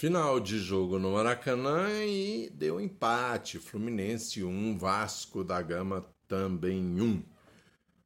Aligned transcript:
Final 0.00 0.40
de 0.40 0.58
jogo 0.58 0.98
no 0.98 1.12
Maracanã 1.12 1.90
e 2.02 2.48
deu 2.54 2.80
empate. 2.80 3.58
Fluminense 3.58 4.42
1, 4.42 4.78
Vasco 4.78 5.44
da 5.44 5.60
Gama 5.60 6.06
também 6.26 6.98
1. 6.98 7.22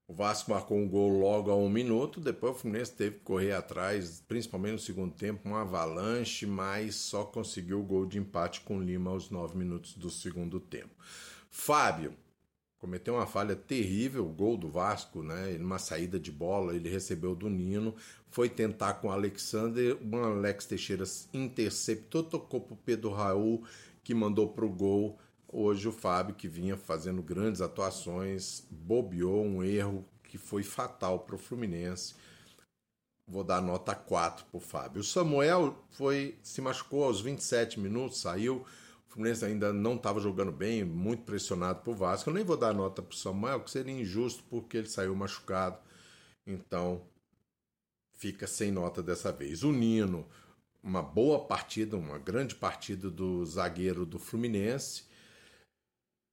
O 0.09 0.13
Vasco 0.13 0.51
marcou 0.51 0.77
um 0.77 0.89
gol 0.89 1.21
logo 1.21 1.53
a 1.53 1.57
um 1.57 1.69
minuto, 1.69 2.19
depois 2.19 2.57
o 2.57 2.59
Fluminense 2.59 2.97
teve 2.97 3.19
que 3.19 3.23
correr 3.23 3.53
atrás, 3.53 4.21
principalmente 4.27 4.73
no 4.73 4.79
segundo 4.81 5.15
tempo, 5.15 5.49
um 5.49 5.55
avalanche, 5.55 6.47
mas 6.47 6.97
só 6.97 7.23
conseguiu 7.23 7.79
o 7.79 7.85
gol 7.85 8.07
de 8.07 8.19
empate 8.19 8.63
com 8.63 8.83
Lima 8.83 9.13
aos 9.13 9.31
nove 9.31 9.57
minutos 9.57 9.95
do 9.95 10.11
segundo 10.11 10.59
tempo. 10.59 10.97
Fábio 11.49 12.17
cometeu 12.85 13.15
uma 13.15 13.27
falha 13.27 13.57
terrível, 13.57 14.27
o 14.27 14.29
gol 14.29 14.59
do 14.59 14.69
Vasco, 14.69 15.23
né? 15.23 15.57
Numa 15.59 15.79
saída 15.79 16.21
de 16.21 16.31
bola, 16.31 16.77
ele 16.77 16.91
recebeu 16.91 17.35
do 17.35 17.49
Nino, 17.49 17.97
foi 18.29 18.51
tentar 18.51 18.95
com 18.95 19.09
o 19.09 19.11
Alexander, 19.11 19.97
o 19.97 20.17
Alex 20.17 20.67
Teixeira 20.67 21.05
interceptou, 21.33 22.23
tocou 22.23 22.61
para 22.61 22.75
o 22.75 22.77
Pedro 22.77 23.11
Raul, 23.11 23.65
que 24.03 24.13
mandou 24.15 24.49
para 24.49 24.67
o 24.67 24.69
gol 24.69 25.19
Hoje 25.57 25.87
o 25.87 25.93
Fábio, 25.93 26.35
que 26.35 26.49
vinha 26.49 26.77
fazendo 26.77 27.23
grandes 27.23 27.61
atuações, 27.61 28.67
bobeou 28.69 29.45
um 29.45 29.63
erro 29.63 30.05
que 30.25 30.37
foi 30.37 30.65
fatal 30.65 31.21
para 31.21 31.37
o 31.37 31.39
Fluminense. 31.39 32.17
Vou 33.25 33.45
dar 33.45 33.63
nota 33.63 33.95
4 33.95 34.47
para 34.47 34.59
o 34.59 34.61
Fábio. 34.61 35.01
O 35.01 35.05
Samuel 35.05 35.79
foi 35.93 36.37
se 36.43 36.61
machucou 36.61 37.05
aos 37.05 37.21
27 37.21 37.79
minutos, 37.79 38.19
saiu. 38.19 38.67
Fluminense 39.15 39.45
ainda 39.45 39.73
não 39.73 39.95
estava 39.95 40.19
jogando 40.19 40.51
bem, 40.51 40.83
muito 40.83 41.23
pressionado 41.23 41.83
por 41.83 41.95
Vasco. 41.95 42.29
Eu 42.29 42.35
nem 42.35 42.43
vou 42.43 42.57
dar 42.57 42.75
nota 42.75 43.01
para 43.01 43.15
o 43.15 43.17
Samuel, 43.17 43.61
que 43.61 43.71
seria 43.71 43.93
injusto 43.93 44.43
porque 44.51 44.77
ele 44.77 44.89
saiu 44.89 45.15
machucado. 45.15 45.79
Então 46.45 47.01
fica 48.13 48.45
sem 48.49 48.73
nota 48.73 49.01
dessa 49.05 49.31
vez. 49.31 49.63
O 49.63 49.71
Nino, 49.71 50.27
uma 50.83 51.01
boa 51.01 51.47
partida, 51.47 51.97
uma 51.97 52.19
grande 52.19 52.57
partida 52.57 53.09
do 53.09 53.47
zagueiro 53.47 54.05
do 54.05 54.19
Fluminense. 54.19 55.05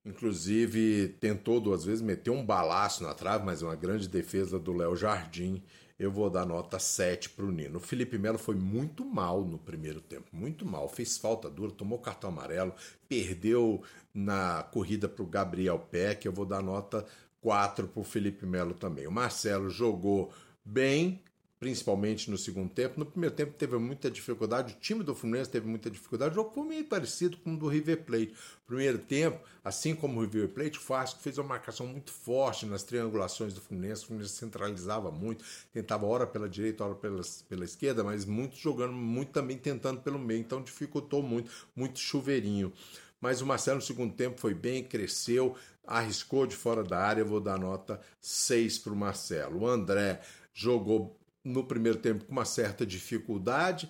Inclusive, 0.04 1.10
tentou 1.20 1.60
duas 1.60 1.86
vezes, 1.86 2.02
meteu 2.02 2.34
um 2.34 2.46
balaço 2.46 3.04
na 3.04 3.14
trave, 3.14 3.46
mas 3.46 3.62
uma 3.62 3.76
grande 3.76 4.08
defesa 4.08 4.58
do 4.58 4.74
Léo 4.74 4.96
Jardim. 4.96 5.62
Eu 6.00 6.12
vou 6.12 6.28
dar 6.32 6.44
nota 6.48 6.80
7 6.80 7.30
para 7.30 7.46
o 7.46 7.52
Nino. 7.52 7.78
O 7.78 7.82
Felipe 7.82 8.18
Melo 8.18 8.40
foi 8.40 8.56
muito 8.56 9.06
mal 9.06 9.46
no 9.46 9.60
primeiro 9.60 10.02
tempo, 10.02 10.26
muito 10.34 10.66
mal. 10.66 10.90
Fez 10.90 11.20
falta 11.20 11.48
dura, 11.48 11.72
tomou 11.72 12.00
cartão 12.00 12.32
amarelo, 12.32 12.74
perdeu 13.08 13.84
na 14.12 14.64
corrida 14.72 15.08
para 15.08 15.22
o 15.22 15.28
Gabriel 15.28 15.78
Peck. 15.78 16.26
Eu 16.26 16.34
vou 16.34 16.48
dar 16.48 16.64
nota 16.64 17.06
4 17.40 17.88
para 17.88 18.02
o 18.02 18.04
Felipe 18.04 18.48
Melo 18.48 18.74
também. 18.74 19.06
O 19.06 19.12
Marcelo 19.12 19.70
jogou 19.70 20.34
bem, 20.66 21.22
principalmente 21.62 22.32
no 22.32 22.40
segundo 22.40 22.72
tempo. 22.72 23.00
No 23.00 23.06
primeiro 23.06 23.36
tempo 23.36 23.54
teve 23.54 23.78
muita 23.78 24.10
dificuldade, 24.10 24.74
o 24.74 24.80
time 24.80 25.04
do 25.04 25.14
Fluminense 25.14 25.48
teve 25.48 25.68
muita 25.68 25.92
dificuldade. 25.92 26.32
O 26.32 26.36
jogo 26.36 26.50
foi 26.56 26.64
meio 26.66 26.84
parecido 26.86 27.38
com 27.38 27.54
o 27.54 27.58
do 27.58 27.68
River 27.68 28.04
Plate. 28.04 28.34
Primeiro 28.66 28.98
tempo, 28.98 29.40
assim 29.64 29.94
como 29.94 30.20
o 30.20 30.24
River 30.24 30.50
Plate, 30.50 30.80
o 30.80 30.82
Vasco 30.82 31.22
fez 31.22 31.38
uma 31.38 31.50
marcação 31.50 31.86
muito 31.86 32.12
forte 32.12 32.66
nas 32.66 32.82
triangulações 32.82 33.54
do 33.54 33.62
Fluminense. 33.62 34.02
O 34.02 34.08
Fluminense 34.08 34.34
centralizava 34.34 35.12
muito, 35.12 35.46
tentava 35.72 36.08
hora 36.08 36.26
pela 36.26 36.50
direita, 36.50 36.84
hora 36.84 36.96
pela, 36.96 37.22
pela 37.48 37.64
esquerda, 37.64 38.04
mas 38.04 38.26
muito 38.26 38.56
jogando, 38.56 38.94
muito 38.94 39.32
também 39.32 39.56
tentando 39.56 40.02
pelo 40.02 40.18
meio. 40.18 40.40
Então 40.40 40.64
dificultou 40.64 41.22
muito, 41.22 41.52
muito 41.76 42.00
chuveirinho. 42.00 42.74
Mas 43.20 43.40
o 43.40 43.46
Marcelo 43.46 43.76
no 43.76 43.84
segundo 43.84 44.16
tempo 44.16 44.42
foi 44.42 44.56
bem, 44.56 44.84
cresceu, 44.84 45.56
arriscou 45.86 46.48
de 46.48 46.56
fora 46.56 46.84
da 46.84 46.98
área. 46.98 47.22
Eu 47.22 47.28
vou 47.28 47.40
dar 47.40 47.60
nota 47.60 48.02
6 48.20 48.80
para 48.80 48.94
o 48.94 48.96
Marcelo. 48.96 49.60
O 49.60 49.68
André 49.68 50.22
jogou 50.56 51.21
no 51.44 51.64
primeiro 51.64 51.98
tempo 51.98 52.26
com 52.26 52.32
uma 52.32 52.46
certa 52.46 52.86
dificuldade 52.86 53.90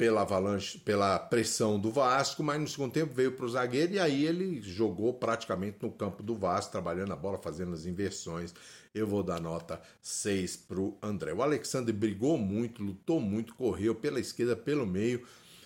pela 0.00 0.22
avalanche, 0.22 0.78
pela 0.78 1.18
pressão 1.18 1.78
do 1.78 1.90
Vasco, 1.90 2.42
mas 2.42 2.58
no 2.58 2.66
segundo 2.66 2.90
tempo 2.90 3.12
veio 3.12 3.32
para 3.32 3.44
o 3.44 3.48
zagueiro 3.50 3.92
e 3.92 3.98
aí 3.98 4.24
ele 4.24 4.62
jogou 4.62 5.12
praticamente 5.12 5.76
no 5.82 5.92
campo 5.92 6.22
do 6.22 6.34
Vasco, 6.34 6.72
trabalhando 6.72 7.12
a 7.12 7.16
bola, 7.16 7.36
fazendo 7.36 7.74
as 7.74 7.84
inversões. 7.84 8.54
Eu 8.94 9.06
vou 9.06 9.22
dar 9.22 9.42
nota 9.42 9.78
6 10.00 10.56
para 10.56 10.80
o 10.80 10.96
André. 11.02 11.34
O 11.34 11.42
Alexandre 11.42 11.92
brigou 11.92 12.38
muito, 12.38 12.82
lutou 12.82 13.20
muito, 13.20 13.54
correu 13.54 13.94
pela 13.94 14.18
esquerda, 14.18 14.56
pelo 14.56 14.86
meio. 14.86 15.22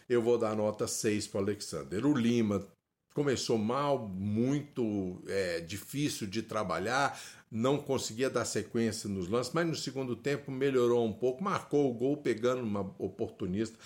Eu 0.09 0.21
vou 0.21 0.37
dar 0.37 0.57
nota 0.57 0.89
6 0.89 1.29
para 1.29 1.39
o 1.39 1.45
Alexander. 1.45 2.05
O 2.05 2.13
Lima 2.13 2.67
começou 3.15 3.57
mal, 3.57 4.09
muito 4.09 5.23
é, 5.29 5.61
difícil 5.61 6.27
de 6.27 6.43
trabalhar, 6.43 7.19
não 7.51 7.79
conseguia 7.79 8.29
dar 8.29 8.45
sequência 8.45 9.09
nos 9.09 9.29
lances, 9.29 9.53
mas 9.55 9.67
no 9.67 9.77
segundo 9.77 10.17
tempo 10.17 10.51
melhorou 10.51 11.07
um 11.07 11.13
pouco, 11.13 11.43
marcou 11.43 11.89
o 11.89 11.95
gol 11.95 12.17
pegando 12.17 12.63
uma 12.63 12.81
oportunista, 12.99 13.79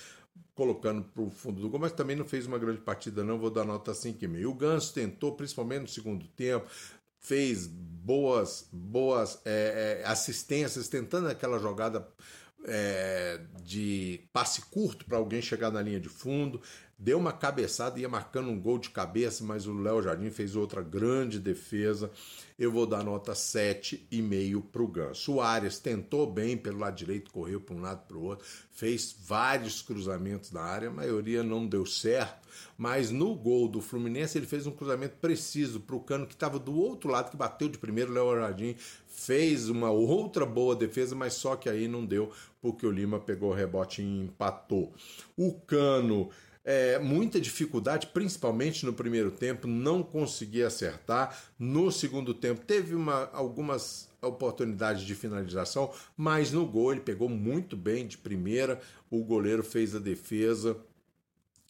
colocando 0.55 1.05
para 1.05 1.23
o 1.23 1.31
fundo 1.31 1.61
do 1.61 1.69
gol, 1.69 1.79
mas 1.79 1.93
também 1.93 2.17
não 2.17 2.25
fez 2.25 2.47
uma 2.47 2.59
grande 2.59 2.81
partida, 2.81 3.23
não. 3.23 3.39
Vou 3.39 3.51
dar 3.51 3.65
nota 3.65 3.93
5,5. 3.93 4.47
O 4.47 4.55
Ganso 4.55 4.93
tentou, 4.95 5.37
principalmente 5.37 5.83
no 5.83 5.89
segundo 5.89 6.27
tempo, 6.29 6.67
fez 7.21 7.67
boas, 7.67 8.67
boas 8.73 9.41
é, 9.45 10.01
é, 10.03 10.09
assistências, 10.09 10.89
tentando 10.89 11.29
aquela 11.29 11.59
jogada 11.59 12.09
é, 12.65 13.41
de 13.63 14.21
passe 14.33 14.63
curto 14.63 15.05
para 15.05 15.19
alguém 15.19 15.41
chegar 15.41 15.71
na 15.71 15.83
linha 15.83 16.01
de 16.01 16.09
fundo, 16.09 16.61
deu 16.99 17.17
uma 17.17 17.33
cabeçada, 17.33 18.01
ia 18.01 18.09
marcando 18.09 18.51
um 18.51 18.61
gol 18.61 18.79
de 18.79 18.91
cabeça, 18.91 19.45
mas 19.45 19.67
o 19.67 19.73
Léo 19.73 20.03
Jardim 20.03 20.31
fez 20.31 20.57
outra 20.57 20.83
grande 20.83 21.39
defesa. 21.39 22.11
Eu 22.59 22.73
vou 22.73 22.87
dar 22.87 23.05
nota 23.05 23.33
7,5 23.33 24.63
para 24.73 24.83
o 24.83 24.89
Ganso. 24.89 25.35
O 25.35 25.41
Arias 25.41 25.79
tentou 25.79 26.27
bem 26.27 26.57
pelo 26.57 26.81
lado 26.81 26.97
direito, 26.97 27.31
correu 27.31 27.61
para 27.61 27.77
um 27.77 27.81
lado 27.81 28.05
para 28.09 28.17
o 28.17 28.23
outro, 28.25 28.45
fez 28.73 29.15
vários 29.25 29.81
cruzamentos 29.81 30.51
na 30.51 30.63
área, 30.63 30.89
a 30.89 30.93
maioria 30.93 31.45
não 31.45 31.69
deu 31.69 31.87
certo, 31.87 32.49
mas 32.77 33.13
no 33.13 33.33
gol 33.37 33.69
do 33.69 33.81
Fluminense 33.81 34.37
ele 34.37 34.47
fez 34.47 34.67
um 34.67 34.73
cruzamento 34.73 35.17
preciso 35.21 35.79
para 35.79 35.95
o 35.95 36.01
Cano 36.01 36.27
que 36.27 36.35
estava 36.35 36.59
do 36.59 36.75
outro 36.75 37.11
lado, 37.11 37.31
que 37.31 37.37
bateu 37.37 37.69
de 37.69 37.79
primeiro, 37.79 38.11
o 38.11 38.15
Léo 38.15 38.41
Jardim 38.41 38.75
fez 39.07 39.69
uma 39.69 39.91
outra 39.91 40.45
boa 40.45 40.75
defesa, 40.75 41.15
mas 41.15 41.35
só 41.35 41.55
que 41.55 41.69
aí 41.69 41.87
não 41.87 42.05
deu, 42.05 42.33
porque 42.61 42.85
o 42.85 42.91
Lima 42.91 43.21
pegou 43.21 43.51
o 43.51 43.55
rebote 43.55 44.03
e 44.03 44.21
empatou. 44.21 44.93
O 45.37 45.55
Cano 45.55 46.31
é, 46.69 46.99
muita 46.99 47.41
dificuldade, 47.41 48.09
principalmente 48.09 48.85
no 48.85 48.93
primeiro 48.93 49.31
tempo, 49.31 49.67
não 49.67 50.03
conseguia 50.03 50.67
acertar. 50.67 51.35
No 51.59 51.91
segundo 51.91 52.35
tempo, 52.35 52.61
teve 52.61 52.95
uma, 52.95 53.31
algumas 53.33 54.11
oportunidades 54.21 55.03
de 55.05 55.15
finalização, 55.15 55.91
mas 56.15 56.53
no 56.53 56.67
gol 56.67 56.93
ele 56.93 57.01
pegou 57.01 57.27
muito 57.27 57.75
bem 57.75 58.07
de 58.07 58.19
primeira. 58.19 58.79
O 59.11 59.25
goleiro 59.25 59.63
fez 59.65 59.97
a 59.97 59.99
defesa 59.99 60.77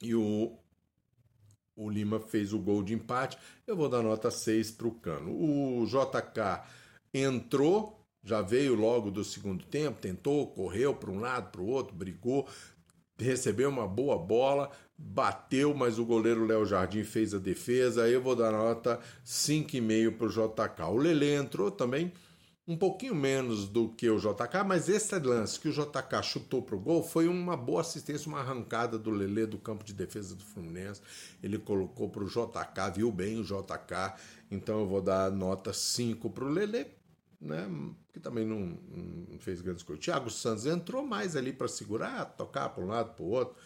e 0.03 0.17
o, 0.17 0.59
o 1.77 1.89
Lima 1.89 2.19
fez 2.19 2.53
o 2.53 2.59
gol 2.59 2.83
de 2.83 2.93
empate. 2.93 3.39
Eu 3.69 3.77
vou 3.77 3.89
dar 3.89 4.03
nota 4.03 4.33
6 4.33 4.73
para 4.73 4.89
o 4.89 4.93
Cano. 4.93 5.31
O 5.31 5.87
JK 5.87 6.65
entrou, 7.15 8.05
já 8.25 8.43
veio 8.43 8.75
logo 8.75 9.13
do 9.13 9.23
segundo 9.23 9.65
tempo, 9.65 10.01
tentou, 10.01 10.49
correu 10.49 10.93
para 10.93 11.09
um 11.09 11.21
lado, 11.21 11.53
para 11.53 11.61
o 11.61 11.69
outro, 11.69 11.95
brigou, 11.95 12.49
recebeu 13.19 13.69
uma 13.69 13.87
boa 13.87 14.17
bola, 14.19 14.71
bateu, 14.97 15.75
mas 15.75 15.99
o 15.99 16.05
goleiro 16.05 16.47
Léo 16.47 16.65
Jardim 16.65 17.05
fez 17.05 17.35
a 17.35 17.39
defesa. 17.39 18.09
Eu 18.09 18.23
vou 18.23 18.35
dar 18.35 18.53
nota 18.53 19.01
5,5 19.25 20.17
para 20.17 20.27
o 20.27 20.31
JK. 20.31 20.83
O 20.91 20.97
Lele 20.97 21.35
entrou 21.35 21.71
também 21.71 22.13
um 22.67 22.77
pouquinho 22.77 23.15
menos 23.15 23.67
do 23.67 23.89
que 23.89 24.11
o 24.11 24.19
JK, 24.19 24.63
mas 24.67 24.91
esse 24.91 25.19
lance 25.19 25.59
que 25.59 25.69
o 25.69 25.73
JK 25.73 26.23
chutou 26.23 26.61
para 26.61 26.77
o 26.77 26.79
gol 26.79 27.03
foi 27.03 27.27
uma 27.27 27.57
boa 27.57 27.81
assistência, 27.81 28.29
uma 28.29 28.41
arrancada 28.41 28.99
do 28.99 29.11
Lele 29.11 29.47
do 29.47 29.57
campo 29.57 29.83
de 29.83 29.95
defesa 29.95 30.35
do 30.35 30.45
Fluminense. 30.45 31.01
Ele 31.43 31.59
colocou 31.59 32.11
para 32.11 32.23
o 32.23 32.29
JK, 32.29 32.93
viu 32.95 33.11
bem 33.11 33.41
o 33.41 33.43
JK, 33.43 34.15
então 34.51 34.81
eu 34.81 34.87
vou 34.87 35.01
dar 35.01 35.31
nota 35.31 35.73
5 35.73 36.29
para 36.29 36.45
o 36.45 36.49
Lele 36.49 36.98
né? 37.41 37.69
Que 38.13 38.21
também 38.21 38.45
não, 38.45 38.79
não 39.31 39.39
fez 39.39 39.61
grandes 39.61 39.83
coisas. 39.83 40.05
Thiago 40.05 40.31
Santos 40.31 40.67
entrou 40.67 41.07
mais 41.07 41.37
ali 41.37 41.53
para 41.53 41.69
segurar, 41.69 42.25
tocar 42.37 42.69
para 42.71 42.83
um 42.83 42.87
lado, 42.87 43.15
para 43.15 43.25
o 43.25 43.29
outro. 43.29 43.57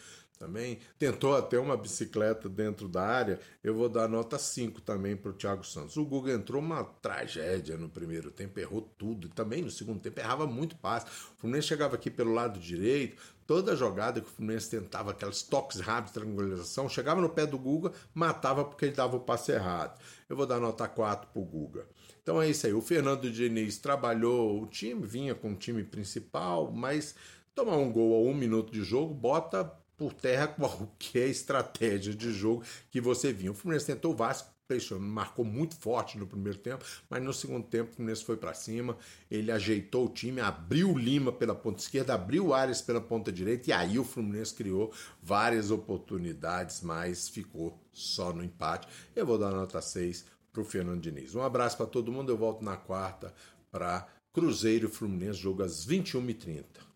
Também 0.43 0.81
tentou 0.99 1.37
até 1.37 1.57
uma 1.57 1.77
bicicleta 1.77 2.49
dentro 2.49 2.89
da 2.89 3.01
área. 3.01 3.39
Eu 3.63 3.77
vou 3.77 3.89
dar 3.89 4.09
nota 4.09 4.37
5 4.37 4.81
também 4.81 5.15
para 5.15 5.31
o 5.31 5.33
Thiago 5.33 5.65
Santos. 5.65 5.97
O 5.97 6.05
Guga 6.05 6.33
entrou 6.33 6.61
uma 6.61 6.83
tragédia 6.83 7.77
no 7.77 7.89
primeiro 7.89 8.29
tempo, 8.29 8.59
errou 8.59 8.81
tudo. 8.99 9.29
E 9.29 9.31
também 9.31 9.63
no 9.63 9.71
segundo 9.71 10.01
tempo 10.01 10.19
errava 10.19 10.45
muito 10.45 10.75
passe. 10.75 11.07
O 11.07 11.41
Fluminense 11.41 11.69
chegava 11.69 11.95
aqui 11.95 12.11
pelo 12.11 12.35
lado 12.35 12.59
direito, 12.59 13.23
toda 13.47 13.77
jogada 13.77 14.21
que 14.21 14.27
o 14.27 14.31
Fluminense 14.31 14.69
tentava, 14.69 15.13
aquelas 15.13 15.45
toques 15.45 15.79
rápidos 15.79 16.13
triangulação, 16.13 16.89
chegava 16.89 17.21
no 17.21 17.29
pé 17.29 17.47
do 17.47 17.57
Guga, 17.57 17.93
matava 18.13 18.65
porque 18.65 18.87
ele 18.87 18.97
dava 18.97 19.19
o 19.19 19.21
passe 19.21 19.53
errado. 19.53 19.97
Eu 20.29 20.35
vou 20.35 20.45
dar 20.45 20.59
nota 20.59 20.89
4 20.89 21.29
para 21.33 21.41
o 21.41 21.45
Guga. 21.45 21.87
Então 22.21 22.43
é 22.43 22.51
isso 22.51 22.67
aí. 22.67 22.73
O 22.73 22.83
Fernando 22.83 23.31
Diniz 23.31 23.79
trabalhou 23.79 24.61
o 24.61 24.67
time, 24.67 25.07
vinha 25.07 25.37
com 25.37 25.53
o 25.53 25.57
time 25.57 25.85
principal, 25.85 26.73
mas 26.73 27.15
tomar 27.55 27.77
um 27.77 27.93
gol 27.93 28.27
a 28.27 28.29
um 28.29 28.35
minuto 28.35 28.73
de 28.73 28.83
jogo 28.83 29.15
bota 29.15 29.81
por 30.03 30.13
terra 30.13 30.49
qualquer 30.59 31.29
estratégia 31.29 32.13
de 32.13 32.33
jogo 32.33 32.65
que 32.91 33.01
você 33.01 33.33
vinha. 33.33 33.53
O 33.53 33.55
Fluminense 33.55 33.87
tentou 33.87 34.13
o 34.13 34.17
Vasco, 34.17 34.51
pressionou, 34.67 35.07
marcou 35.07 35.45
muito 35.45 35.77
forte 35.77 36.19
no 36.19 36.27
primeiro 36.27 36.59
tempo, 36.59 36.85
mas 37.09 37.23
no 37.23 37.33
segundo 37.33 37.65
tempo 37.65 37.93
o 37.93 37.95
Fluminense 37.95 38.25
foi 38.25 38.37
para 38.37 38.53
cima, 38.53 38.97
ele 39.31 39.53
ajeitou 39.53 40.07
o 40.07 40.09
time, 40.09 40.41
abriu 40.41 40.91
o 40.91 40.99
Lima 40.99 41.31
pela 41.31 41.55
ponta 41.55 41.81
esquerda, 41.81 42.15
abriu 42.15 42.47
o 42.47 42.55
Ares 42.55 42.83
pela 42.83 43.01
ponta 43.01 43.31
direita 43.31 43.71
e 43.71 43.73
aí 43.73 43.97
o 43.97 44.05
Fluminense 44.05 44.53
criou 44.55 44.93
várias 45.23 45.71
oportunidades, 45.71 46.81
mas 46.81 47.29
ficou 47.29 47.81
só 47.93 48.33
no 48.33 48.43
empate. 48.43 48.89
Eu 49.15 49.25
vou 49.25 49.39
dar 49.39 49.53
nota 49.53 49.81
6 49.81 50.25
para 50.53 50.63
o 50.63 50.65
Fernando 50.65 51.01
Diniz. 51.01 51.37
Um 51.37 51.43
abraço 51.43 51.77
para 51.77 51.87
todo 51.87 52.11
mundo, 52.11 52.33
eu 52.33 52.37
volto 52.37 52.65
na 52.65 52.77
quarta 52.77 53.33
para 53.71 54.09
Cruzeiro 54.33 54.89
e 54.89 54.91
Fluminense, 54.91 55.39
jogo 55.39 55.63
às 55.63 55.87
21h30. 55.87 56.92